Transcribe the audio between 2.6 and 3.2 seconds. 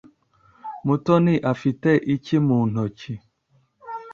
ntoki?